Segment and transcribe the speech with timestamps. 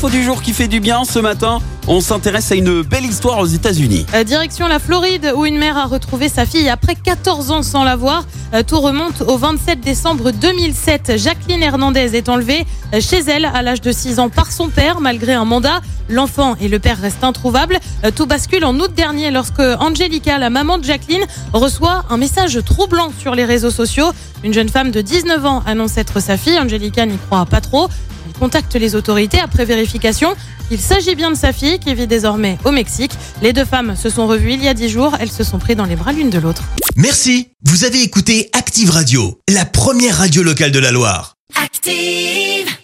[0.00, 1.58] Info du jour qui fait du bien ce matin.
[1.86, 4.06] On s'intéresse à une belle histoire aux États-Unis.
[4.14, 7.84] Euh, direction la Floride où une mère a retrouvé sa fille après 14 ans sans
[7.84, 8.24] la voir.
[8.54, 11.18] Euh, Tout remonte au 27 décembre 2007.
[11.18, 12.64] Jacqueline Hernandez est enlevée
[12.94, 15.82] euh, chez elle à l'âge de 6 ans par son père malgré un mandat.
[16.08, 17.78] L'enfant et le père restent introuvables.
[18.16, 23.12] Tout bascule en août dernier lorsque Angelica, la maman de Jacqueline, reçoit un message troublant
[23.18, 24.10] sur les réseaux sociaux.
[24.42, 26.58] Une jeune femme de 19 ans annonce être sa fille.
[26.58, 27.88] Angelica n'y croit pas trop.
[28.40, 30.34] Contacte les autorités après vérification.
[30.70, 33.12] Il s'agit bien de sa fille qui vit désormais au Mexique.
[33.42, 35.14] Les deux femmes se sont revues il y a dix jours.
[35.20, 36.62] Elles se sont pris dans les bras l'une de l'autre.
[36.96, 37.48] Merci.
[37.66, 41.34] Vous avez écouté Active Radio, la première radio locale de la Loire.
[41.54, 42.79] Active.